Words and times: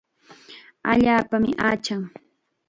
Allaapami 0.91 1.51
achan. 1.69 2.01